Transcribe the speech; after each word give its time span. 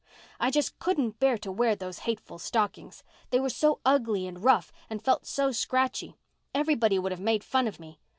"I 0.39 0.49
just 0.49 0.79
couldn't 0.79 1.19
bear 1.19 1.37
to 1.37 1.51
wear 1.51 1.75
those 1.75 1.99
hateful 2.09 2.39
stockings. 2.39 3.03
They 3.29 3.39
were 3.39 3.51
so 3.51 3.81
ugly 3.85 4.25
and 4.25 4.43
rough 4.43 4.71
and 4.89 4.99
felt 4.99 5.27
so 5.27 5.51
scratchy. 5.51 6.17
Everybody 6.55 6.97
would 6.97 7.11
have 7.11 7.21
made 7.21 7.43
fun 7.43 7.67
of 7.67 7.79
me. 7.79 7.99